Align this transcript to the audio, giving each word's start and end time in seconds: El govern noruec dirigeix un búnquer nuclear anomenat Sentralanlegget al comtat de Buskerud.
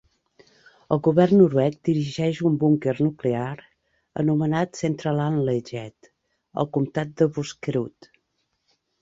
El 0.93 1.01
govern 1.07 1.35
noruec 1.41 1.75
dirigeix 1.89 2.39
un 2.49 2.55
búnquer 2.63 2.93
nuclear 3.09 3.53
anomenat 4.23 4.81
Sentralanlegget 4.81 6.11
al 6.65 6.71
comtat 6.79 7.15
de 7.23 7.31
Buskerud. 7.39 8.11